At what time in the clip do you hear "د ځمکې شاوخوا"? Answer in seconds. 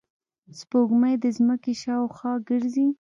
1.23-2.33